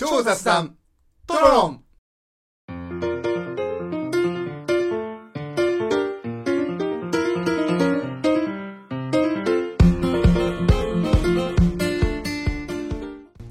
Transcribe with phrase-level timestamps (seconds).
[0.00, 0.76] 超雑談
[1.26, 1.82] トロロン。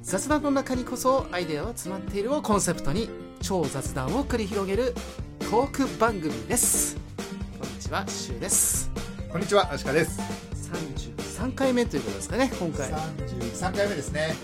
[0.00, 3.10] 雑談の中にこそアイデアは詰まっているをコンセプトに
[3.42, 4.94] 超雑談を繰り広げる
[5.50, 6.96] トーク番組です。
[7.60, 8.90] こんにちはシュウです。
[9.30, 10.18] こんにちは、アシカです。
[11.36, 12.90] 33回目ということですかね今回。
[12.90, 14.34] は33回目ですね。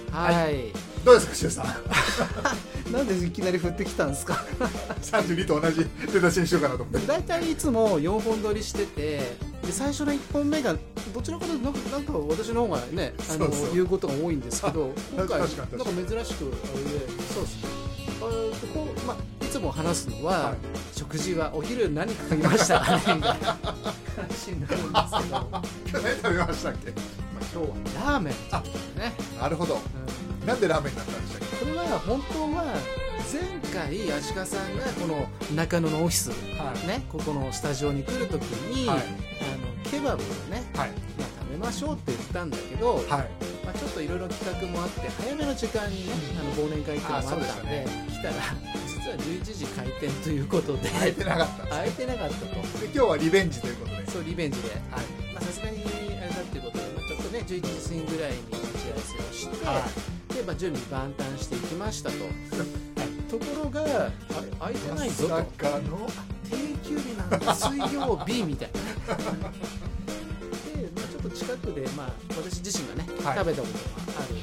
[0.50, 0.70] い、
[1.04, 2.92] どうですか、シュウさん？
[2.92, 4.44] なんでいきなり振ってきたんですか
[5.02, 7.06] ？32と同じ出だしにしようかなと思って。
[7.06, 10.74] 大体いつも4本撮りしててで最初の1本目が
[11.12, 17.68] どちらかというとなんかなんか私の方がねあの言うことが多いんですけど今回なん確か珍しくあれでそうですね
[18.20, 18.30] あの
[18.72, 20.54] こう、まあ、いつも話すのは、はい
[20.96, 23.56] 食事はお昼何かけましたかねみたいな
[24.16, 25.08] 話になるんですけど、ま
[25.52, 26.70] あ、今日何食べました？
[26.70, 26.96] っけ今
[27.50, 28.34] 日はラーメン
[28.98, 29.74] ね、なるほど。
[29.74, 30.03] うん
[30.46, 32.64] なんでラーメンになったんでしたっこれは本当は
[33.32, 33.40] 前
[33.72, 36.86] 回足利さんがこの中野のオフィス、けはい。
[36.86, 40.90] ね、ここのスタジオに来るときに、はいあのケバブをね、はい。
[41.18, 43.04] まあ、食べましょうって言ったんだけど、はい。
[43.64, 48.34] まあ、ちょっといろいろ企画もあって早めの時間にねあの忘年会っていうのもあったんであそうで来たら
[48.86, 54.10] 実は11時開店ということで空いてなかったんです空いてなかったとで、今日はリベンジということで。
[54.10, 54.80] そうリベンジではい。
[55.32, 62.16] まあさすがにあれだっていうことで、まあ、ちょっとね11時過ぎぐらいに待ち合わせをして、はで、まあ、準備万端していきましたと、
[63.30, 64.10] ところが
[64.58, 65.34] 空いてないぞと。
[66.50, 68.80] 定休日なんだ水曜日みたいな。
[69.14, 69.22] で、
[70.94, 73.38] まあ、ちょっと近くで、まあ、私自身がね、はい。
[73.38, 73.72] 食べたこと
[74.12, 74.34] がある。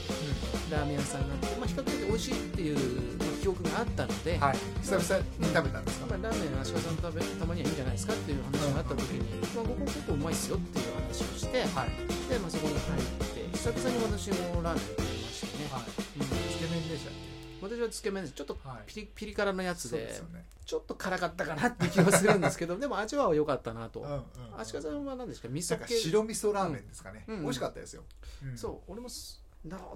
[0.71, 2.75] ラーメン屋さんがあって、まあ、比較的美味しいっていう、
[3.19, 4.57] まあ記憶があったので、はい。
[4.81, 6.05] 久々に食べたんですか？
[6.07, 9.19] まあ、ラーメン足利さん食べたまにはいいんじゃないですかっていう話があった時に、
[9.55, 11.89] まあ、ここ結構うまいっすよっていう話をして、はい。
[12.29, 13.03] で、まあ、そこに入っ
[13.33, 15.10] て久々に私もラーメン
[15.71, 15.83] はい。
[16.19, 17.13] うんつけ麺でしたっ
[17.61, 18.57] 私はつけ麺ですちょっと。
[18.87, 20.45] ピリピリ辛のやつでそうですよね。
[20.65, 24.23] ちょっと辛かったかなって気はするんですけど でも味は良かったなと、うんうん。
[24.59, 27.25] 足利さんは何ですか味噌系白味噌ラーメンですかね。
[27.27, 28.03] うんうん美味しかったですよ。
[28.43, 29.09] うんそう俺も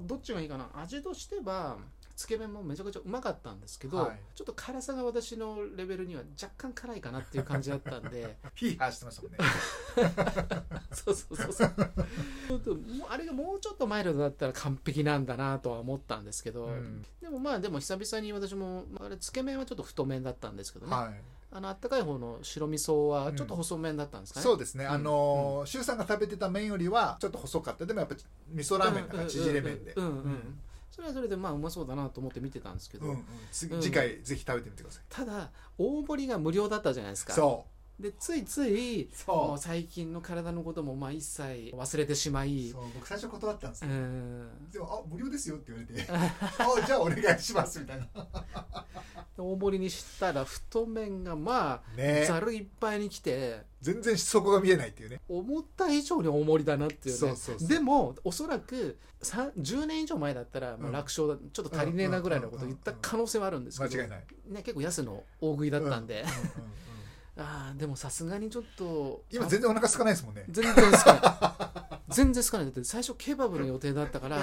[0.01, 1.77] どっちがいいかな味としては
[2.15, 4.19] つけ麺もめちゃくちゃうまかったんですけど、はい。
[4.35, 8.37] ちょっと辛さが私のレベルには若干辛いかなっていう感じだったんで。
[8.55, 9.37] ヒーハーしてましたもんね。
[10.93, 11.73] そうそうそうそう。
[12.47, 17.05] ちょっともうあれがもうちょっとマイルドだったら完璧なんだなとは思ったんですけど、うん。
[17.21, 21.21] でもまあでも久々に私も、まあ、あれつけ麺はちょっと太麺だったんですけどね、はい。
[21.51, 24.91] あのあったかい方の白味噌はちょっと細麺だったんですかね、そうですね、ん。
[24.91, 27.85] あのー、周さんが食べてた麺よりはちょっと細かった。
[27.85, 28.15] でもやっぱ
[28.53, 30.59] 味噌ラーメンだから縮れ麺で、うんうんうんうん
[30.95, 33.25] それはそれでまあうまそうだなと思って見てたんですけど、うんうん。
[33.51, 37.33] 次回ぜひ食べてみてください、ただ大盛りが無料だったじゃないですか。
[37.33, 37.65] そ
[37.99, 39.07] でついついう。
[39.13, 42.69] そもう最近の体のこともまあ一切忘れてしまい。
[42.69, 44.69] そう僕最初断ったんですうよ、ん。
[44.71, 48.07] でも「あ無料ですよ」って言われて「あじゃあお願いします」みたいな。
[49.37, 52.25] 大盛りにしたら太麺がまあね。
[52.25, 55.21] ざるいっぱいに来て全然底が見えないっていうね。
[55.27, 57.19] 思った以上に大盛りだなっていうね。
[57.19, 57.67] そうそうそう。
[57.67, 60.91] でもおそらくさ10年以上前だったら、まあ、うん。
[60.91, 66.94] 楽勝だちょっと足りねえなぐらいのことを言った可能性はあるんですけど、間違いない、ね、結構安の大食いだったんで、うんうんうん
[67.37, 70.45] あーでもさすがにちょっと今全然お腹空かないですもんね。
[70.49, 72.01] 全然好かない。
[72.13, 72.65] 全然好かない。
[72.67, 74.39] だって最初ケバブの予定だったから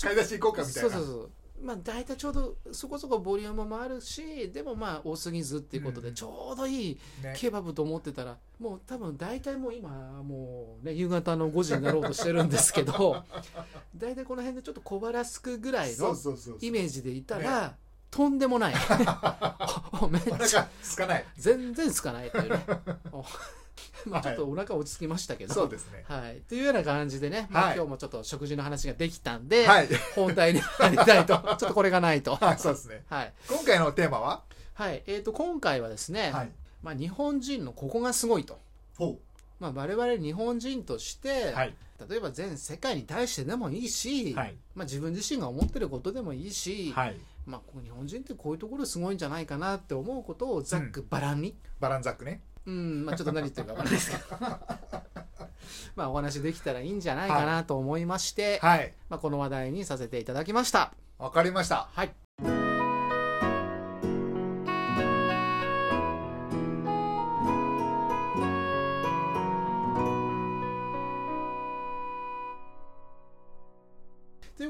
[0.00, 0.90] 買い出し行こうかみたいな。
[0.90, 1.30] そうそうそう。
[1.62, 6.14] まあ大体ちょうどそこそこボリュームもあるしでもまあ多すぎずっていうことでうん。
[6.14, 7.34] ちょうどいいね。
[7.36, 9.90] ケバブと思ってたらもう多分大体もう今
[10.22, 13.22] もうね夕方の5時になろうとしてるんですけど
[13.96, 16.16] 大体この辺でちょっと小腹すくぐらいの
[16.60, 17.76] イメージでいたら
[18.14, 18.74] とんでもない。
[20.08, 21.24] めっおちゃ腹空かない。
[21.36, 22.64] 全然つかないというね。
[23.10, 23.24] お
[24.06, 26.04] まあちょっとお腹落ち着きましたけど、そうですね。
[26.06, 27.74] はい、というような感じでね、まあはい。
[27.74, 29.88] 今日もちょっと食事の話ができたんで、はい。
[30.14, 31.34] 本題に入りたいと。
[31.34, 32.36] ちょっとこれがないと。
[32.36, 33.02] はいそうですね。
[33.08, 34.44] はい、今回のテーマは？
[34.74, 35.02] はい。
[35.08, 36.52] えー、と今回はですね、はい。
[36.82, 38.60] まあ、日本人のここがすごいと、
[38.96, 39.18] ほ
[39.58, 41.74] まあ、我々日本人として、うはい。
[42.08, 44.54] 例えば全世界に対してでもいいし、はい。
[44.76, 54.24] まあ、自分自身が思ってることでもいいし、はいまあ、日本人ってこういうところすごいんじゃないかなって思うことをざっくばらんに、バランザックねうん、まあちょっと何言ってるかわからないですけど。
[55.96, 60.92] まあお話できたらいいんじゃないかなと思いまして、はいまあこの話題にさせていただきました。
[61.18, 62.23] わかりましたはい。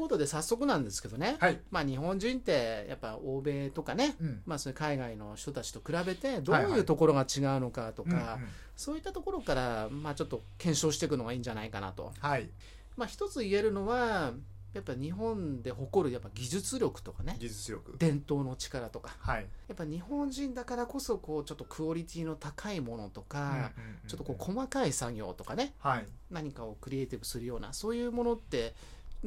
[0.05, 1.61] ことで早速なんですけどね、はい。
[1.71, 4.43] まあ日本人ってやっぱ欧米とかね、うん。
[4.47, 6.79] まあ、そういう海外の人たちと比べてどうはいはい。
[6.79, 8.49] いうところが違うのかとか、うんうん。
[8.77, 12.13] そういったところから、まあ、ちょっと検証していくのがいいんじゃないかなと。
[12.21, 12.49] はい。
[12.97, 14.33] まあ、一つ言えるのは、
[14.75, 17.37] やっぱ日本で誇るやっぱ技術力とかね。
[17.39, 17.95] 技術力。
[17.97, 19.15] 伝統の力とか。
[19.21, 19.47] はい。
[19.69, 24.09] やっぱ日本人だからこそこうちょっとクオリティの高いものとか、うんうんうん。
[24.09, 25.75] ちょっとこう細かい作業とかね。
[25.79, 26.07] はい。
[26.31, 28.75] 何かをクリエイティブするようなそういうものって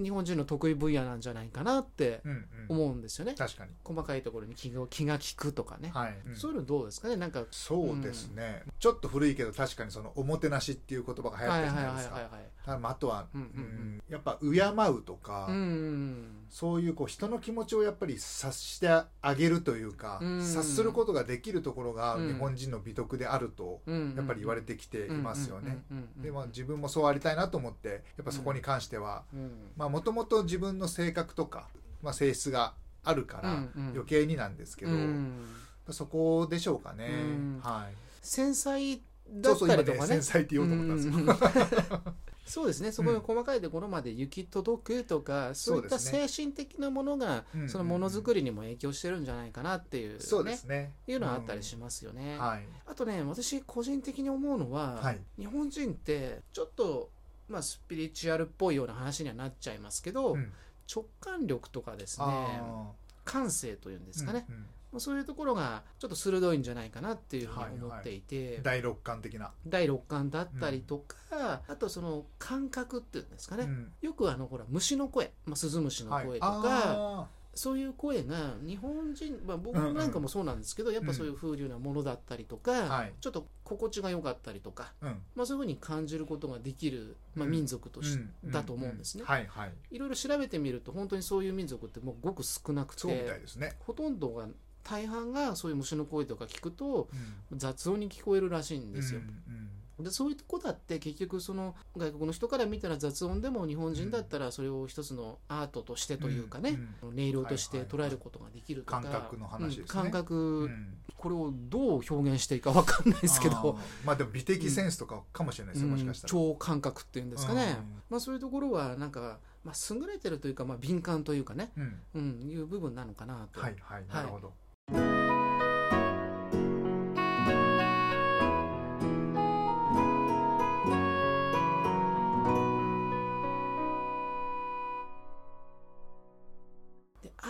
[0.02, 2.46] 日本人の得意分野なんじゃないかなってうんうん。
[2.70, 3.72] 思うんですよね、確かに。
[3.84, 6.36] 細かいところに気が気が利くとかね、はい、うん。
[6.36, 7.16] そういうのどうですかね？
[7.16, 12.16] なんかそうですね、ちょっと古いけど確かにそのおもてなしっていう言葉が流行ってるじゃないですか。
[12.16, 12.32] はいはい
[12.68, 13.52] あまああとは、うんうんうん。
[13.52, 20.42] うんやっぱ敬うとか、うんそういうこう人の気持ちをやっぱり察してあげるというか、うん。
[20.42, 25.78] 察することができるところがうん日本人の美徳であるとうんやっぱり言われてきていますよね。
[25.92, 29.52] うんうんうんうんでまあ自分もそうありたいなと思ってやっぱそこに関してはうん
[29.90, 31.68] もともと自分の性格とか、
[32.02, 32.74] まあ、性質が
[33.04, 33.88] あるからうんうん。
[33.94, 35.46] 余計になんですけど、うん。
[35.90, 37.08] そこでしょうかね。
[37.08, 37.60] うん。
[37.64, 37.96] はい。
[38.22, 39.00] 繊細
[39.30, 41.14] だっそうそう今ねたりとかね繊細って言おうと思ったんですよ。
[41.14, 41.30] うん。
[41.30, 42.18] うん
[42.48, 42.94] そうですね。
[42.94, 47.70] そこの細かいところまで行き届くとか、そういった精神的なものがうんうんうん。
[47.70, 50.94] そのものづくりにも影響してるんじゃないかなっていう、ね、そうですね。
[51.08, 52.66] いうのはあったりしますよね、はい。
[52.86, 55.20] あとね私個人的に思うのは、はい。
[55.38, 57.10] 日本人ってちょっと
[57.50, 60.52] まあスピリチュアルっぽいような話にはなっちゃいますけど、うん。
[60.94, 62.92] 直感力とかですねあ
[63.26, 64.62] 感性というんでーすかね、うんうん。
[64.62, 64.68] ま
[64.98, 69.52] あそういうところがちょっと鋭いんじゃないかなっていうふうに思っていて、第六感的な。
[69.68, 73.92] 第六感だったりとか、あとその感覚っていうんですかね、うん。
[74.02, 83.14] よくあのほら虫の声、まあ、スズムシのはい声とか、あそういう声が日本人、まあ、僕なんかもそうなんですけど、やっぱそういう風流なものだったりとか、はい。
[83.20, 85.22] ちょっと心地が良かったりとか、ーうん。
[85.36, 87.52] まあ、そういうふうに感じることができる、まあ、うん。
[87.52, 89.74] 民族とし、うんだと思うんですね、はいはい。
[89.92, 93.76] いろいろ調べてみると本当にそういう民族ってもうごく少なくそうみたいてですね。
[93.80, 94.48] ほとんどが
[94.84, 97.10] 大半がそういう虫の声とか聞くと
[97.52, 97.58] うん。
[97.58, 99.70] 雑音に聞こえるらしいんですよ、うん
[100.00, 109.82] でそういうとこだって結局その外国の人から見たら雑音でも日本人だったらそれを一つのアートとしてというかね、音色として捉えることができるとか、感覚の話ですね。
[109.82, 110.64] うん感覚、うん。
[110.64, 113.80] うんこれをどう表現していいか分かんないですけど。
[114.06, 116.32] まあでも美的センスとかかもしれないですよ、もしかしたら。
[116.32, 118.02] 超感覚っていうんですかね、うん。
[118.10, 122.02] まあ、そういうところはなんか、まあ、優れてるというか、まあ、敏感というかね、うん。
[122.14, 124.54] うん、いう部分なのかなと、はいはい、なるほど。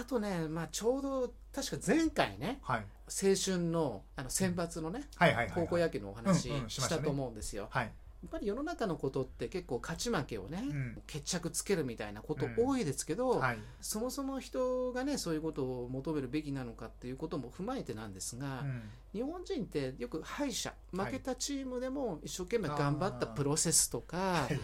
[0.07, 5.03] とね、まあ、ちょうど確か前回ねはい青春のあの選抜のね。
[5.55, 7.67] 高校野球のお話うんうんしたと思うんですよ。
[7.69, 7.85] はい。
[7.85, 7.89] や
[8.27, 13.59] っぱり世の中のことって結構勝ち負けをね、うん決着つけるみたいなことうん多いですけど、はい。
[13.79, 18.81] そもそも人がねそういうことを求めるべきなのかっていうことも踏まえてなんですが、うん
[19.13, 24.57] 日本人ってよく敗者はい負けたチームでも一生懸命頑張ったプロセスとか、はいはいはい。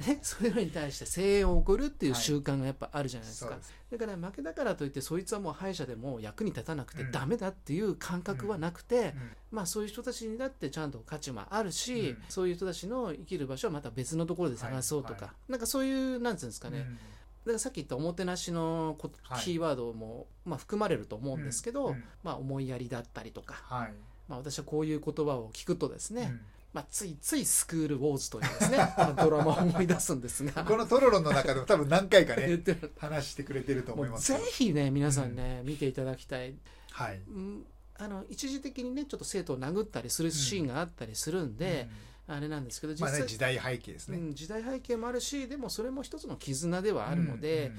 [0.00, 3.72] ね、 そういうのに対して声援を送るっていう習慣がやっぱあるじゃないですか、そうです。
[3.90, 7.10] だから負けだからといってそいつはもう敗者でも役に立たなくてうん。
[7.10, 9.30] ダメだっていう感覚はなくて、うん。
[9.50, 12.22] まあそういう人たちにだってちゃんと価値もあるし、うん。
[12.28, 16.98] そういう人たちの生きる場所はまた別のところで探そうとか、はいはなんかそういうなんていうんですかね、うん
[17.44, 22.04] だからさっき言ったおもてなしのこはいキーワードも、まあ、含まれると思うんですけど、うんうん。
[22.22, 23.94] まあ、思いやりだったりとか、はい。
[24.28, 26.40] まあ、私はこういう言葉を聞くとですね、うん
[26.72, 30.64] まあ、ついついスクールウォーズというですねあのドラマを思い出すんですが。
[30.66, 32.62] このトロロの中でも多分何回かね
[32.98, 36.54] 話してくれてるとも思いうますぜひね皆さんね、見ていただきたい、
[36.90, 37.20] はい。
[37.28, 41.88] うん、あの一時的にねちょっと生徒を殴ったりするシーンがあったりするんで、
[42.26, 44.18] あれなんですけどうんまあ実際、ね時代背景ですね。
[44.18, 47.78] うん、時代背景もあるしでもそれも一つの絆ではあるので、うんうん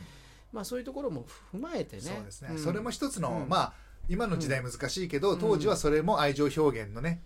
[0.52, 2.02] まあ、そういうところも踏まえてね。
[2.02, 2.54] そうですね。
[2.56, 2.60] ん。
[2.60, 3.50] それも一つのうん。
[3.50, 3.74] まあ
[4.08, 5.40] 今の時代難しいけどうん。
[5.40, 7.22] 当時はそれも愛情表現のね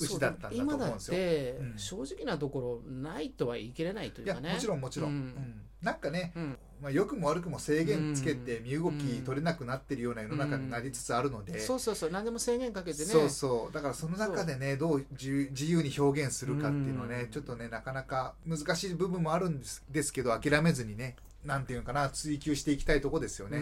[0.00, 1.14] 牛だったんだと思うんですよ。
[1.14, 1.78] てうん。
[1.78, 4.52] 正直なところないとは言い切れないといかね。
[4.52, 5.16] もちろんもちろん、うん。
[5.16, 5.62] うん。
[5.82, 6.58] なんかね、うん。
[6.80, 8.64] まあ、良くも悪くも制限つけてうん。
[8.64, 12.10] 身動き取れなくなってるような世の中になりつつあるので、そうそうそう。
[12.10, 13.04] 何でも制限かけてね。
[13.06, 13.74] そうそう。
[13.74, 15.06] だからその中でねどう。
[15.12, 17.30] 自由自由に表現するかっていうのはね、うん。
[17.30, 23.58] ちょっとねなかなか難しい部分もあるんですですけど諦めずにねなんていうのかな追求していきたいとこですよね、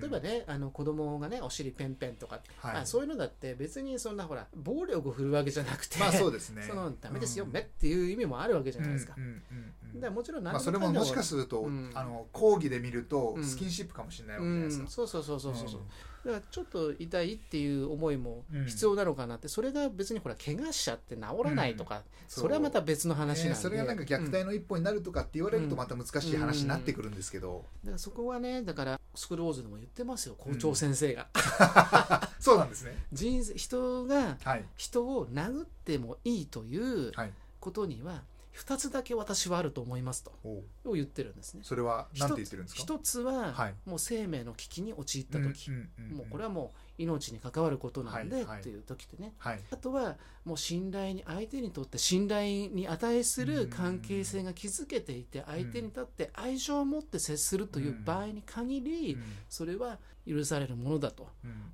[0.00, 2.74] 例えばねあの子供がねお尻ペンペンとか、はい。
[2.74, 6.62] まあ、そういうのだって別にそんなほら暴力を振るわけじゃなくてまあそうですね。
[6.66, 7.52] そのダメですよ、うん。
[7.52, 10.14] めっていう意味もあるわけじゃないですか、うんうんうんうん。
[10.14, 11.90] もちろん何まあ、それももしかすると、うん。
[11.94, 13.44] あの講義で見るとうん。
[13.44, 15.80] スキンシップかもしれないわうけじゃないですか、ん、そうそうそうそうそう、
[16.24, 18.66] だからちょっと痛いっていう思いもうん。
[18.66, 31.28] 必要なのかなって、それが別にほら怪我しちゃって治らないとか、そうそれはまた別の話なんで、ねそれがなんか虐待の一歩になるとかって言われるとまた難しい話になってくるんですけど、だからそこはねだからスクールウォーズでも言ってますよ校長先生が、
[32.40, 32.96] そうなんですね。
[33.12, 34.64] 人生人がはい。
[34.76, 37.32] 人を殴ってもいいというはい。
[37.60, 38.22] ことには
[38.58, 41.60] 2つだけ私はあると思いますとおを言ってるんですね。
[41.62, 42.82] それは何て言ってるんですか？
[42.82, 43.74] 一つは、はい。
[43.86, 49.32] もう生命の危機に陥った時、うんうんうんもうこれはもう命に関わることなんで、っていう時でね。
[49.38, 49.60] はい。
[49.70, 59.22] あとはもう信頼に相手にとって信頼に値する関係性が築けていて相手にとって愛情を持って接するという場合に限りうん。
[59.48, 61.28] それは許されるものだと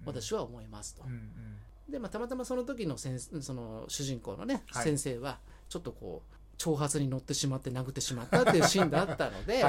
[0.04, 1.02] 私は思いますと。
[1.04, 1.90] うんうん。
[1.90, 4.84] で、まあ、たまたまその時の先その主人公のねはい。
[4.84, 5.38] 先生は
[5.70, 9.64] ちょっとこう挑発に乗ってしまって殴ってしまったっていうシーンだったので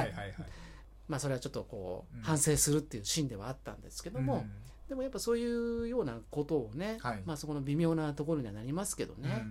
[1.07, 4.45] まあそれはちょっとこうんう反省するっていうシーンではあったんですけども、
[4.89, 7.23] でもやっぱそういうようなことをね、はい。
[7.25, 9.43] まあそこの微妙なところにはなりますけどうんね、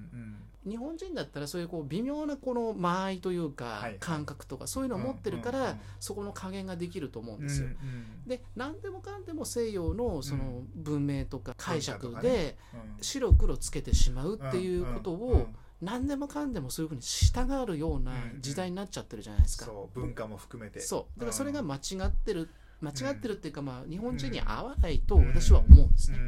[0.65, 0.71] うん。
[0.71, 7.67] 日本人だったらそういうこう微妙なこの間合いというか感覚とかそういうのを持ってるからうんうんうんそこの加減ができると思うんうんですよ。
[7.67, 13.03] うんで何でもかんでも西洋のその文明とか解釈でうん。
[13.03, 15.47] 白黒つけてしまうっていうことうんうんを
[15.85, 19.67] 何でもかんでもそういうふうに従うような時代になっちゃってるじゃないですか。
[19.67, 20.81] そう文化も含めて。
[20.81, 21.19] そう。
[21.19, 22.49] だからそれがうん間違ってる
[22.81, 26.19] 間違ってるっていうかまあ日本人に合わないと私は思うんですね。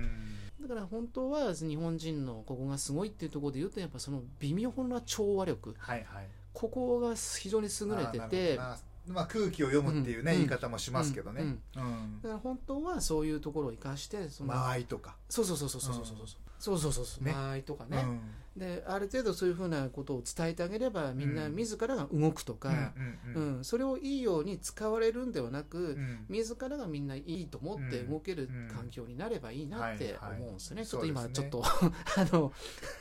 [0.60, 5.74] だから本当は日本人のここがすごいっていうところで言うとやっぱその微妙な調和力。
[5.78, 6.28] はいはい。
[6.52, 8.58] ここが非常に優れてて
[9.06, 10.38] まあ空気を読むっていうねうん。
[10.38, 11.42] 言い方もしますけどね。
[11.42, 11.60] うん。
[11.76, 12.20] うん。
[12.22, 15.16] だから本当はそういうところを生かしてその、間合いとか。
[15.28, 16.26] そうそうそうそうそうそうそう。
[16.58, 17.24] そうそうそうそう。
[17.24, 17.32] ね。
[17.32, 18.20] 間合いとかね、うん
[18.56, 21.54] である程度そういうふうなことを伝えてあげればみんなうん。
[21.54, 23.64] 自らが動くとか、うんうんうん。
[23.64, 26.24] それをいいように使われるんではなく、うん。
[26.28, 32.52] 自らがみんないいと思って動けるうん環境になればいいなって思うんですよね、はいはいちょっと今ちょっと あの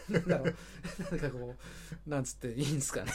[0.09, 0.55] なんだろう。
[1.11, 1.55] なんかこ
[2.05, 3.11] うなんつっていいんですかね。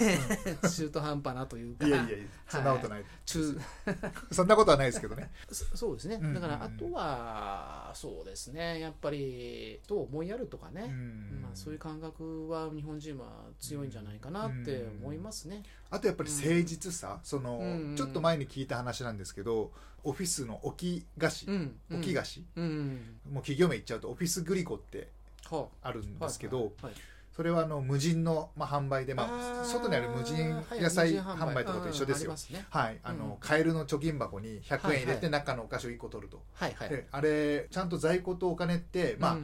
[0.63, 1.87] 中途半端なというか。
[1.87, 3.59] いやいやいやそんなことない中
[4.31, 5.31] そんなことはないですけどね。
[5.51, 6.19] そそうですね。
[6.35, 8.81] だからあとはそうですね。
[8.81, 11.41] やっぱりどう思いやるとかね、うん。
[11.43, 13.27] まあ、そういう感覚は日本人は
[13.59, 15.63] 強いんじゃないかなって思いますね。
[15.91, 19.71] あとやっぱり誠実さそのうんちょっと前に聞いた話なんですけど
[20.05, 22.45] オフィスの置き菓子うん、置き菓子。
[22.57, 25.09] うん、もう企業名言っちゃうとオフィスグリコって
[25.51, 25.93] はあ。
[25.93, 26.95] るんあですけどはいはい
[27.35, 31.65] それはあの無人の、まあ、販売で、まあ、ー外にある無人はい野菜販売。
[31.65, 32.35] とかと一緒ですよ。
[32.71, 33.37] はいあの、うん。
[33.41, 36.89] カエルの貯金箱に100円入れて中のお菓子を1個取ると、はいはい。
[36.89, 39.39] であれちゃんと在庫とお金って、まあ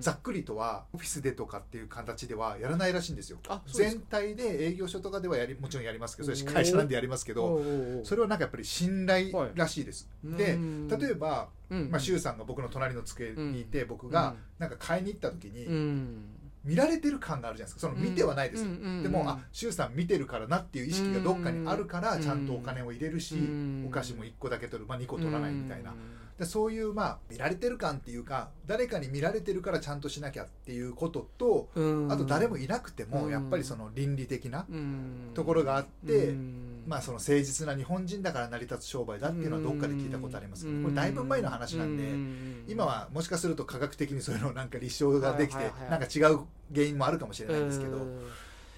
[0.00, 3.38] ざっくりとはオフィスでとかっていう形ではやらないらしいんですよ。
[3.72, 7.62] 全体で営業所とかではやりもちろんやりますけどそれ会社なんでやりますけど
[8.04, 10.88] それはなんかやっぱり信頼らしいです、でうん。
[10.88, 16.24] 例えば、うんまあ、周さんが僕の隣の机にいて、僕がなんか買いに行った時に、うん
[16.64, 17.92] 見られてる感があるじゃないですか。
[17.92, 18.64] その見てはないです。
[18.64, 19.02] よ、うんうんうん。
[19.02, 22.22] でもあ周さん見てるからなっていう意識がどっかにあるからうん。
[22.22, 23.84] ちゃんとお金を入れるし、うん。
[23.86, 25.96] お菓子も1個だけ取る、まあ、2個取らないみたいな、うん
[26.40, 32.10] でそういうまあ見られてる感っていうか誰かに見られてるからちゃんとしなきゃっていうことと、うん。
[32.10, 33.30] あと誰もいなくてもうん。
[33.30, 35.32] やっぱりその倫理的なうん。
[35.34, 36.82] ところがあって、うん。
[36.86, 42.64] まあその誠実な日本人だから成り立つ商売だっていうのはどっかで聞いたことありますけどこれだいぶ前の話なんでうん。
[42.66, 46.40] 今はもしかすると科学的にそういうのなんか立証ができてなんか違う
[46.74, 48.18] 原因もあるかもしれないんですけどうん。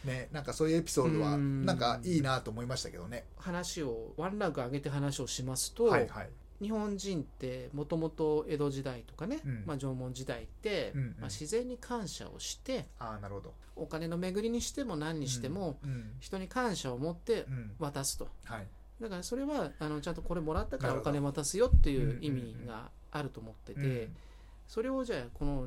[0.04, 1.64] ねなんかそういうエピソードはうん。
[1.64, 3.24] なんかいいなと思いましたけどね。
[3.36, 6.30] 話をワンランク上げて話をしますと、はいはい
[6.62, 9.64] 日本人ってもともと江戸時代とかね、うん。
[9.66, 11.06] まあ、縄文時代って、うんうん。
[11.08, 13.52] まあ、自然に感謝をしてああなるほど。
[13.74, 17.72] お金の巡りにしても何にしても、うん人に感謝を持ってうん。
[17.80, 18.28] 渡すと。
[18.44, 18.66] はい。
[19.00, 24.16] だからそれはあのちゃんとこれもらったからお金渡すよっていう意味があると思ってて、うん。
[24.68, 25.66] それをじゃあこの、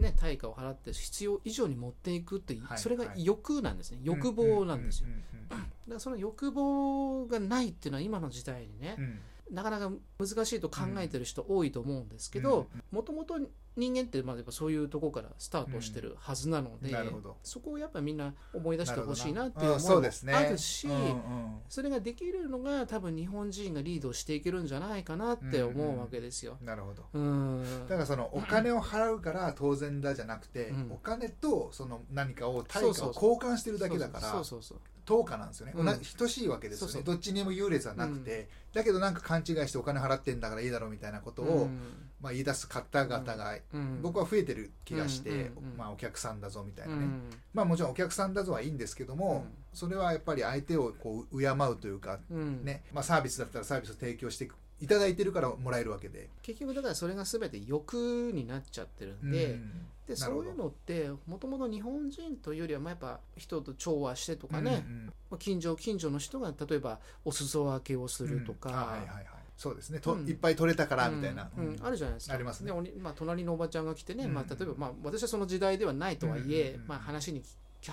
[0.00, 3.98] ね、対価を払って必要以上に持っていくって、はいそれが欲なんですね。
[4.02, 5.08] 欲望なんですよ、
[5.48, 9.20] だからその欲望がないっていうのは今の時代にねうん、うん
[9.50, 13.38] なかなか難しいと考えてる人多いと思うんですけどもともと
[13.76, 17.36] 人間ってまあやっぱそういうところからスタートしてるはずなので、なるほど。
[17.42, 21.14] そこをやっぱみんな思い出してほしいなっていう思いもあるし、うんうん
[21.68, 26.56] それができるのが多分日本人がリードしていけるんじゃないかなって思うわけですよ。
[26.60, 27.04] なるほど。
[27.12, 27.64] うん。
[27.88, 34.44] だからそのお金を払うから当然だじゃなくて、うんお金とその何かを対価を交換してるだけだから
[35.04, 36.00] 等価なんですよね、うん。
[36.16, 36.92] 等しいわけですよね。
[36.92, 37.14] そうそう。
[37.14, 41.78] どっちにも優劣はなくて、だけどなんか勘違いしてお金払ってんだからいいだろうみたいなことを、うん。
[42.20, 44.00] まあ、言い出す方々が、うん。
[44.02, 47.30] 僕は増えてる気がして、うんうんうんまあ、お客さんだぞみたいなね、うん。
[47.52, 49.76] まあもちろんお客さんだぞはいいんですけども、うん。
[49.76, 52.64] それはやっぱり相手をこう敬うというか、うん。
[52.64, 52.82] ね。
[52.92, 54.48] まあ、サービスだったらサービスを提供して
[54.80, 56.28] いただいてるからもらえるわけで。
[56.42, 65.06] 結局だからそれが全て欲になっちゃってるんで,、うんでそういうのってもともと日本人というよりはまあやっぱ人と調和してとかね、うんうん。
[65.06, 68.74] まあ近所近所の人が例えばお裾分けをするとか、うん。
[68.76, 69.24] あはいはいはい。
[69.56, 70.00] そうですね。
[70.00, 70.28] と、うん。
[70.28, 71.66] いっぱい取れたからみたいな、うん。
[71.68, 71.86] うん。
[71.86, 72.34] あるじゃないですか。
[72.34, 72.66] ありますね。
[72.66, 74.34] でおにまあ、隣のおばちゃんが来てね、うん。
[74.34, 77.42] まあ、例えば、まあ、私はその時代ではないとはいえ、うんまあ、話に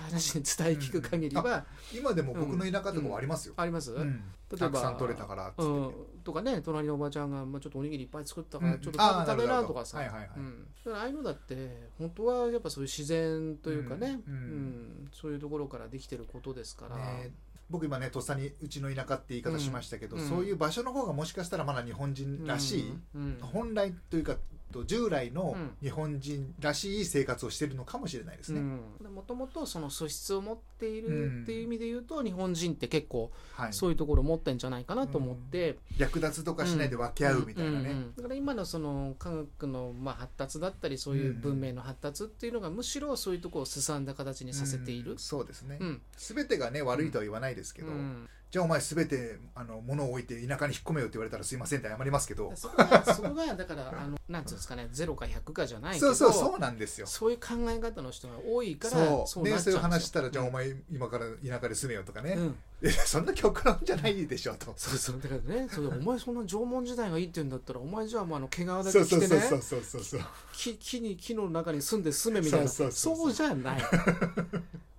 [0.00, 4.22] 話に伝え聞く限りは、今でも僕の田舎とかはありますよ、あります、うん。
[4.50, 5.92] 例えばたくさん取れたからうん、
[6.24, 8.80] とかね隣のおばちゃんが、まあ、ちょっとおにぎりいっぱい作ったからうん。
[8.80, 10.30] ちょっと食べなとかさ、はいはいはい。
[10.36, 15.08] うん、だからああいうのだって本当はやっぱそういう自然というかね、うんうん。
[15.12, 17.30] そういうところからできてることですから、ね
[17.70, 20.28] 僕今ねとっさにうちの田舎って言い方しましたけど、うん。
[20.28, 23.22] そういう場所の方がもしかしたらまだ日本人らしい、うん。
[23.22, 23.38] うん。
[23.40, 24.36] 本来というか
[24.84, 25.72] 従来のうん。
[25.82, 45.12] 日本人らしい生活をしてるのかもしれないですね、もともとその素質を持っているっていう意味で言うと、日本人って結構はい、そういうところ持ってんじゃないかなと思って、略奪とかしないで分け合うみたいなね、だから今のその科学のまあ発達だったりそういう文明の発達っていうのがむしろそういうところをすさんだ形にさせている。
[45.12, 46.02] うん、そうですね、うん。
[46.16, 52.52] 全てがね悪いとは言わないですけど、うんじゃあお前全てあの物を置いて田舎に引っ込めよって言われたらすいませんって謝りますけど。
[52.54, 57.06] そこがそこがだからあのなんつうんですかねゼロか100かじゃないけどそうそうそうなんですよ。
[57.06, 59.44] そういう考え方の人が多いからそう。
[59.44, 62.56] でそういう話したら、うんじゃあお前今から田舎で住めよとかね、うん。
[62.82, 64.74] えそんな極論じゃないでしょと。
[64.76, 70.20] そうそうだからねそれ お前そんな縄文時代がいいって言うんだったらお前じゃあもうあの毛皮だそうそうけ着てねそうそうそうそうそう。
[70.52, 72.68] 木木に木の中に住んで住めみたいな。
[72.68, 73.32] そうそうそうそう。
[73.32, 73.82] そうじゃない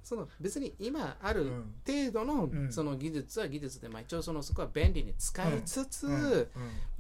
[0.04, 1.74] その別に今あるうん。
[1.86, 2.72] 程度のうん。
[2.72, 6.48] その技術は技術で、まあ、一応そのそこは便利に使いつつ、うん。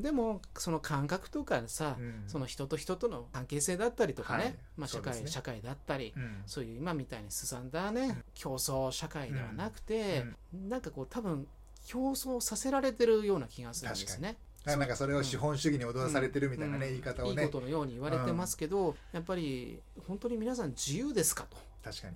[0.03, 2.23] でもその感覚とかさ、うん。
[2.27, 4.55] その人と人との関係性だったりとかね、はい。
[4.77, 6.43] まあ、社会、社会だったり、うん。
[6.45, 11.47] そういう今みたいにすさんだね、競争社会ではなくて、なんかこう多分
[11.85, 14.37] 競争させられてるような気がするんですね。
[14.65, 16.91] なんかそれを資本主義に踊らされてるみたいなね、うん。
[16.93, 17.43] 言い方をね。
[17.43, 22.15] いいことのように言われてますけど、やっぱり本当に皆さん自由ですかと、確かに。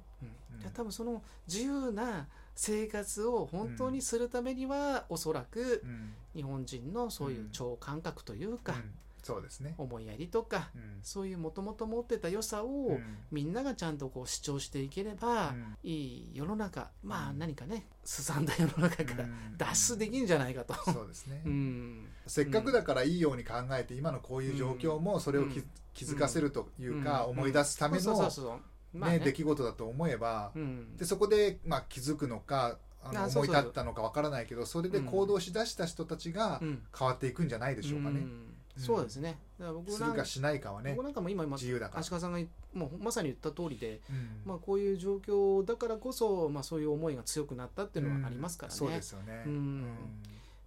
[0.54, 0.60] うん。
[0.60, 6.14] で多分その自由な生活を本当にするためには、おそらくうん。
[6.36, 8.94] 日本人のそういう超感覚というか、うん。
[9.24, 11.00] そうですね、思いやりとかうん。
[11.04, 13.18] そういうもともと持ってた良さを、うん。
[13.30, 15.78] みんながちゃんとこう主張していければ、うん。
[15.84, 17.40] いい世の中まあうん。
[17.40, 19.58] 何かねすさんだ世の中からうん。
[19.58, 20.74] 脱出できんじゃないかと。
[20.92, 22.08] そうですね、うん。
[22.26, 25.70] せっかくだからいいように考えて今のこういう状況もそれをき、うん。
[25.94, 27.32] 気づかせるというか、うん。
[27.32, 28.32] 思い出すための、
[28.94, 29.20] まあね。
[29.20, 30.98] ね出来事だと思えば、うん。
[30.98, 36.84] でそこで、まあ、気づくのかあの思い立ったのかわからないけどそれで行動しだした人たちがうん。
[36.98, 38.54] 変わっていくんじゃないでしょうかね、うん。
[38.78, 39.38] そうですね。
[39.60, 42.00] だから僕なんかするかしないかはね僕なんかも今今自由だから。
[42.02, 44.42] 足利さんが言もうまさに言った通りで、うん。
[44.46, 48.78] まあ、こういう状況だからこそ、まあ、そういう思いが強くなったっていうのはありますからね。
[48.78, 49.82] そうですよね、うん。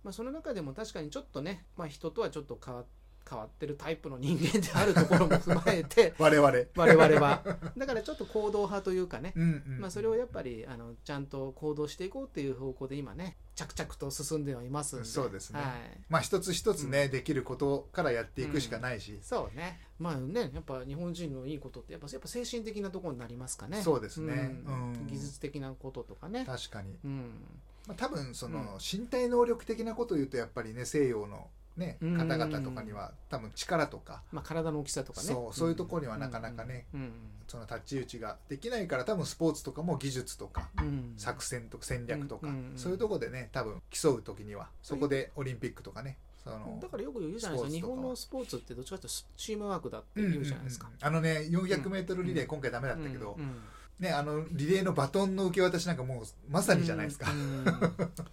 [0.03, 2.85] まあ、その中でも確かにちょっとね、まあ、人とはちょっと変わ
[3.31, 7.43] 変わってるタイプの人間であるところも踏まえて 我々、我々は。
[7.77, 15.05] だからちょっと行動派というかね、うんうんまあ、それをやっぱりあのちゃんと行動していこうっていう方向で今ね着々と進んではいますんで。
[15.05, 15.61] そうですね。
[15.61, 15.71] はい、
[16.09, 19.81] まあ一つ一つね、できることからやっていくしかないし、そうね。
[19.99, 23.83] まあねやっぱ日本人のいいことってやっぱやっぱ精神的なところになりますかね。
[23.83, 24.62] そうですね。
[24.66, 24.93] うん。
[24.93, 25.07] うん。
[25.07, 26.45] 技術的なこととかね。
[26.47, 27.31] 確かに、うん。
[27.87, 28.66] まあ、多分その、うん。
[28.81, 32.16] 身体能力的なことを言うとやっぱりね西洋の、ね、うん。
[32.16, 35.26] 方々とかには多分力とかまあ、体の大きさとかね。
[35.26, 37.12] そうそういうところにはなかなかねうん
[37.48, 40.70] その太刀打ちができないから多分スポーツとかも技術とか
[41.16, 47.76] 作戦とか戦略とか、そういうところでね多分競う時にはそこでオリンピックとかねそのだからよく言うじゃないですか。
[47.76, 50.96] 日本のスポーツってどっちかというとチームワークだって言うじゃないですか、うんうん。
[50.96, 53.37] うんあのね 400m リレー今回ダメだったけど、
[53.98, 57.64] ねあのリレーのバトンの受け渡しなんかもうまさにじゃないですか、うんうん。
[57.64, 57.83] だか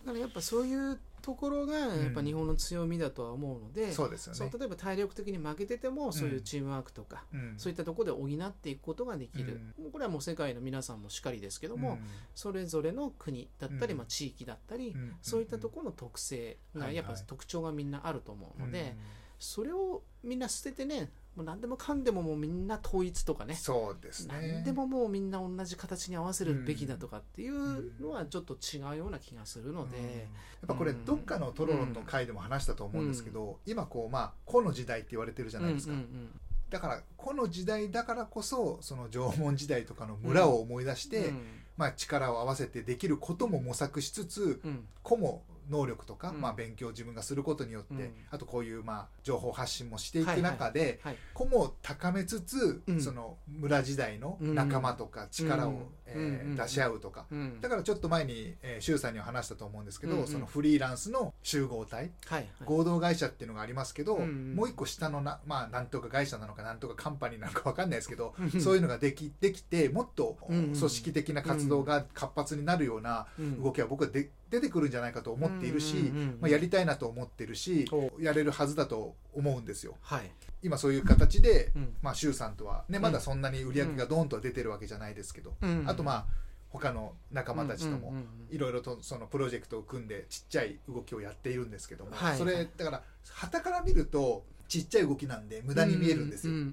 [0.06, 4.50] らやっぱそういうところがやっぱ日本の強みだとは思うので、そうですよね。
[4.58, 7.54] 例えば体力的に負けててもそういうチームワークとか、うん。
[7.58, 12.00] そういったところで補っていくことができる、もうこれはもう世界の皆さんもしかりですけども、
[12.34, 13.98] それぞれの国だったり、うん。
[13.98, 15.16] まあ、地域だったり、うん。
[15.22, 18.98] そういったところの特性がやっぱ特徴がみんなあると思うので、うん。
[19.38, 23.54] それをみんな捨ててねもう何でもかんでももうみんな統一とかね。
[23.54, 24.34] そうですね。
[24.56, 30.06] 何でももうみんな同じ形に合わせるべきだとかっていうのはちょっと違うような気がするので、うん。
[30.06, 30.28] やっ
[30.68, 36.30] ぱこれどっかのトロロンの回でも話したと思うんですけど、今こうまあ個の時代って言われてるじゃないですか、うんうん
[36.70, 41.42] だから個の時代だからこそその縄文時代とかの村を思い出して、うん。
[41.78, 44.86] まあ、力を合わせてできることも模索しつつうん。
[45.04, 46.42] 個も能力とか、うん。
[46.42, 48.12] まあ、勉強を自分がすることによって、うん。
[48.32, 51.18] あとこういうまあ情報発信もしていく中で、はい。
[51.34, 53.02] 個も高めつつ、うん。
[53.02, 55.78] その村時代の仲間とか力を、うん。
[56.08, 57.62] えーうん出し合うとか、うん。
[57.62, 62.12] だからちょっと前に、えー、周さんには話したと思うんですけど、そのフリーランスの集合体。
[62.26, 62.48] はいはい。
[62.66, 73.64] 合同会社っていうのがありますけど、もう一個下のな、まあ、なんとか会社なのかなんとかカンパニーなのか分かんないですけど、うんそういうのができできてもっと組織的な活動が活発になるようなうん。
[73.64, 79.96] 動きは僕はで出てくるんじゃないかと思っているし、うんうんうんまあ、やりたいなと思ってるしおやれるはずだと思うんですよ。
[80.02, 80.32] はい。
[80.64, 81.94] 今そういう形で、うん。
[82.02, 83.04] まあ、周さんとは、ね、うん。
[83.04, 86.26] まだそんなに売り上げがドーンとは出てるわけじゃないですけど、うんあとまあ
[86.70, 88.14] 他の仲間たちとも
[88.52, 96.70] いろいろとそのプロジェクトを組んでちっちゃい動きをやっているんですけども、はいそれだから旗から見るとちっちゃい動きなんで無駄に見えるんですよ、うんうんうん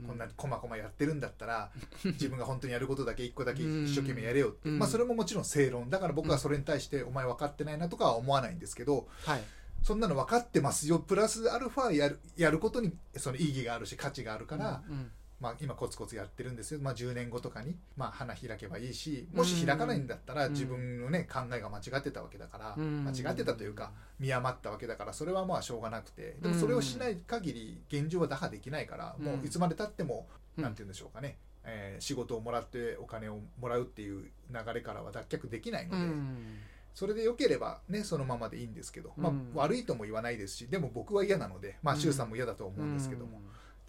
[0.00, 1.70] うんこんな細々やってるんだったら
[2.04, 4.78] 自分が本当にやることだけ一個だけ一生懸命やれよって、うん。
[4.78, 5.90] まあ、それももちろん正論。
[5.90, 9.42] だから僕はそれに対してお前分かってないなとかは思わないんですけどはい。
[9.82, 10.98] そんなの分かってますよ。
[10.98, 20.52] プラスアルファやるやることにその意義があるし価値があるから、うんうんまあ、今コツコツやってるんですよ、まあ、10年後とかに、まあ、花開けばいいしもし開かないんだったらうん。
[20.52, 23.04] 自分の、ね、考えが間違ってたわけだから、うん。
[23.04, 26.36] 間違ってたというか見余ったわけだからそれはまあしょうがなくて。
[26.42, 29.24] でもそれをしない限り現状は打破できないから、うん。
[29.24, 30.62] もういつまでたっても、うん。
[30.62, 35.96] なんて言うんでしょうかね、えー仕事をもらってお金をもらうっていう流れからは脱却できないので。
[35.96, 36.58] うん。
[36.92, 39.50] それで良ければねそのままでいいんですけど、まあうん。
[39.54, 42.00] 悪いとも言わないですしでも僕は嫌なのでまあうん。
[42.00, 43.40] 周さんも嫌だと思うんですけども、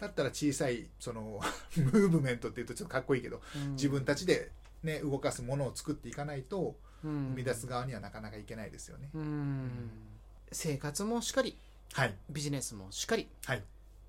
[0.02, 1.40] だったら小さいその
[1.76, 3.72] ムーブメントっていうとちょっとかっこいいけどうん。
[3.72, 4.50] 自分たちで、
[4.82, 7.28] ね、動かすものを作っていかないとうん。
[7.30, 9.10] 生み出す側にはなかなかいけないですよね。
[9.14, 9.90] うん。
[10.50, 11.56] 生活もしっかり。
[11.92, 12.14] はい。
[12.30, 13.62] ビジネスもしっかり、はい。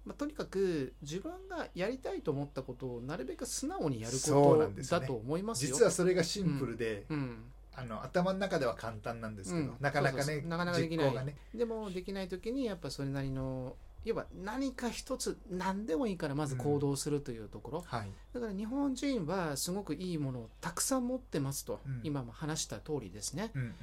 [0.05, 5.05] まあ、とにかく自分がやりたいと思ったことをなるべく素直にやるこなんですよね。
[5.05, 5.73] とだと思いますよ。
[5.73, 7.43] 実はそれがシンプルで、うん、
[7.75, 9.75] あの頭の中では簡単なんですけど、うん。
[9.79, 11.05] なかなかねなかなかできない。
[11.07, 11.35] 実行がね。
[11.53, 18.09] でもできない時にやっぱそれなりのいわば何か一つ何でもいいからまず行動するというところ、はい。
[18.33, 22.01] だから日本人はすごくいいものをたくさん持ってますと、うん。
[22.03, 23.51] 今も話した通りですね。
[23.55, 23.73] うんうん。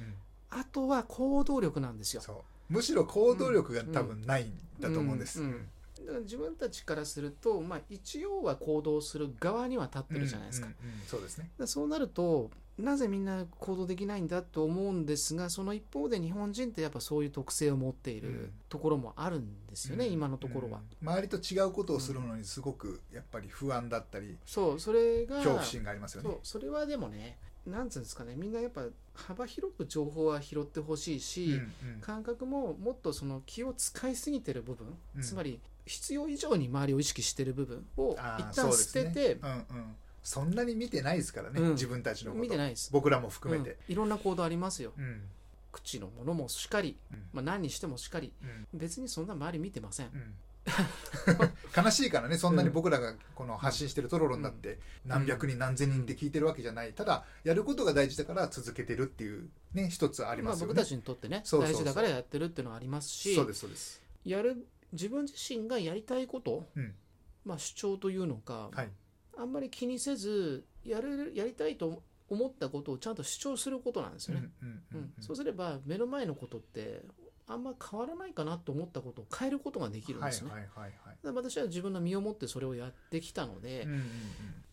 [0.51, 2.43] あとは行動力なんですよ。
[2.69, 5.67] むしろ行動力が多分ないんだと思うんです、うんうん
[6.05, 10.99] だから自分たちからすると、まあ、一応は行動する側には立ってるじゃないですか,、うんうんうん。
[11.05, 11.51] そうですね。
[11.65, 18.33] そうなるとなぜみんな行動できないんだと思うんですがその一方で日本人ってやっぱそういう特性を持っていうん。
[18.33, 20.13] るところもあるんですよね、うん。
[20.13, 21.07] 今のところは、うん。
[21.07, 26.29] 周りと違うことをするのにすごくやっぱり不安だったりそうそれが恐怖心がありますよね。
[26.29, 32.01] そうそれはでもねなんつうんですかねみんなやっぱ幅広く情報は拾ってほしいし、うんうん。
[32.01, 35.21] 感覚ももっとその気を使いすぎてる部分、うん。
[35.21, 39.39] つまり必要以上に周りを意識してる部分を一旦捨てて、ね。
[39.43, 41.71] うんうん、そんなに見てないですからね、うん。
[41.71, 42.41] 自分たちのこと。
[42.43, 42.89] 見てないです。
[42.91, 43.93] 僕らも含めて、うん。
[43.93, 44.93] いろんな行動ありますよ。
[44.97, 45.21] うん。
[45.71, 47.23] 口のものもしかり、うん。
[47.33, 48.33] まあ、何にしてもしかり。
[48.43, 48.67] うん。
[48.79, 50.33] 別にそんな周り見てません、うん。
[51.75, 56.93] 悲しいからねそんなに僕らがこの発信してるトロロンだって何百人何千人って聞いてるわけじゃない。
[56.93, 61.83] ただやることが大事だから続けてるっていうね一つありまあ、ますよね、僕たちにとってねそうそうそう。
[61.83, 64.01] 大事だからやってるっていうのはありますしそうですそうです。
[64.23, 66.93] やる自分自身がやりたいこと、うん。
[67.43, 68.89] まあ、主張というのか、はい
[69.41, 74.49] あんまり気にせずやるやりたいと思ったことをちゃんと主張することなんですよね、
[75.19, 77.01] そうすれば目の前のことって
[77.47, 84.01] あんま変わらないかなと思ったことを変えることができるんですね、はいはいはいはいだから私は自分の身をもってそれをやってきたので、うんうん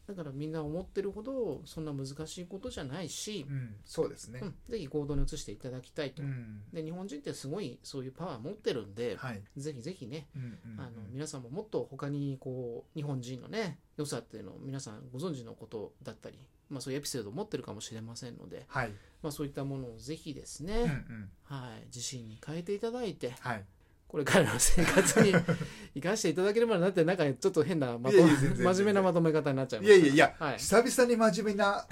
[0.09, 4.41] だからみんな思ってるほどそんな難しいことじゃないしうん、うんそうですね。
[4.43, 6.63] うんぜひ行動に移していただきたいと、うん。
[6.73, 9.43] で日本人ってすごいそういうパワー持ってるんで、はい。
[9.57, 10.81] ぜひぜひねうんうんうん。
[10.81, 16.39] あの皆さんももっと他にこう日本人のね良さっていうのを皆さんご存知のことだったり、
[16.71, 18.93] まあ、そういうエピソードを持ってるかもしれませんので、はい。
[19.23, 21.31] まあ、そういったものをぜひですね、うんうん。
[21.43, 23.65] はい、自信に変えていただいてはい
[24.09, 25.35] これからの生活に
[25.95, 28.75] 生かしていただければなってなんかちょっと変なまといやいや全然全然。
[28.75, 31.87] 真面目なまとめ方になっちゃいまいしたやいやいや、はい、久々に真面目な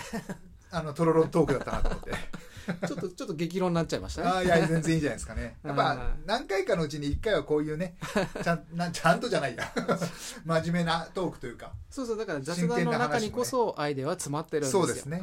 [0.71, 2.47] あのトロロントークだったなと思って。
[2.87, 4.29] ちょっとちょっと激論になっちゃいましたね。
[4.29, 5.57] ああいや全然いいんじゃないですかね。
[5.63, 7.97] やっぱ何回かのうちに1回はこういうね
[8.43, 9.73] ちゃんなちゃんとじゃないや。
[10.45, 14.85] 真面目なトークというかそうそうだから雑談の中にこそアイデアは詰まってるんですよ。
[14.85, 15.23] そうですね、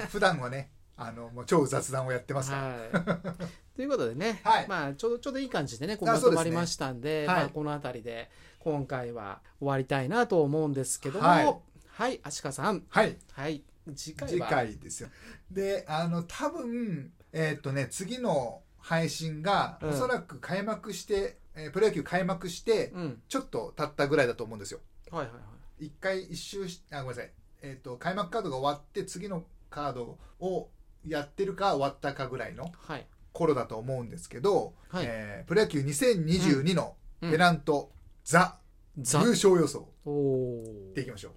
[0.00, 0.06] うん。
[0.08, 3.36] 普段はねあのもう超雑談をやってますから、はい、
[3.74, 4.68] ということでね、はい。
[4.68, 7.36] まあ、ちょうどちょうどいい感じでねこうまとまりましたんではい。
[7.36, 11.56] まあ、この辺りで今回は終わりたいなと思うんですけどもはい。
[11.86, 13.16] はい、アシカさん、はい。
[13.32, 13.62] はい、
[13.94, 15.08] 次回次は回ですよ。
[15.50, 19.90] であの多分えーっとね次の配信がうん。
[19.90, 23.22] おそらく開幕して、えープロ野球開幕してうん。
[23.28, 24.80] ちょっと経ったぐらいだと思うんですよ。
[25.10, 25.86] はいはいはい。
[25.86, 27.30] 一回一周しあごめんなさい、
[27.62, 30.68] えー、と開幕カードが終わって次のカードを
[31.06, 33.06] やってるか終わったかぐらいのはい。
[33.32, 35.04] 頃だと思うんですけど、はい。
[35.06, 37.30] えープロ野球2022のうん。
[37.30, 37.92] ペナント、
[38.24, 38.58] ザ
[38.98, 39.22] ザ。
[39.22, 39.88] 優勝予想。
[40.04, 41.32] おでいきましょう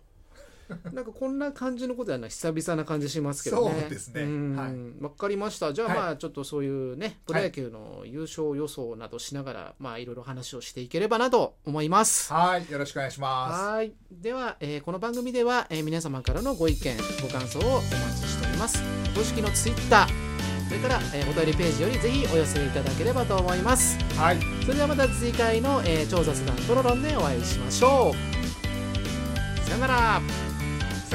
[0.93, 13.93] なんかこんな感じのことやな久々な感じしますけどねそうですねんはいわかりましたじゃあはいまあちょっとそういうねプロ野球の優勝予想などしながら、まあいろいろ話をしていければなと思いますはいよろしくお願いしますはい。
[14.11, 18.81] では、えーこの番組では、えー皆様からのご意見、ご感想をお待ちしております。
[19.15, 23.97] 公式のツイッター、それから、えーお便りページよりぜひお寄せいただければと思います。
[24.17, 29.65] はいそれではまた次回の、えー超雑談トロロンでお会いしましょう。
[29.67, 30.54] さよなら。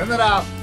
[0.00, 0.59] さよなら。